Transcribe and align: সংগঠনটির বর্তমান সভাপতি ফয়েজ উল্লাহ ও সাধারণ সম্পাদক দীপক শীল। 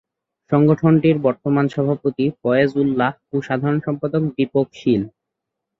সংগঠনটির 0.51 1.17
বর্তমান 1.19 1.65
সভাপতি 1.67 2.25
ফয়েজ 2.39 2.69
উল্লাহ 2.83 3.11
ও 3.29 3.45
সাধারণ 3.47 3.79
সম্পাদক 3.85 4.23
দীপক 4.35 4.67
শীল। 4.73 5.03